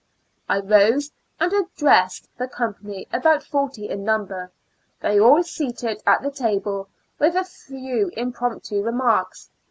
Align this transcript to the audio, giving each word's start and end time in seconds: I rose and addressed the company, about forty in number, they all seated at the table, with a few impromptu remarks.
I 0.49 0.61
rose 0.61 1.11
and 1.39 1.53
addressed 1.53 2.27
the 2.35 2.47
company, 2.47 3.07
about 3.13 3.43
forty 3.43 3.87
in 3.87 4.03
number, 4.03 4.51
they 4.99 5.19
all 5.19 5.43
seated 5.43 6.01
at 6.07 6.23
the 6.23 6.31
table, 6.31 6.89
with 7.19 7.35
a 7.35 7.43
few 7.43 8.07
impromptu 8.17 8.81
remarks. 8.81 9.51